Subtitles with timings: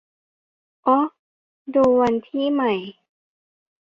[0.83, 1.05] โอ๊ะ
[1.75, 2.73] ดูวันที่ใหม่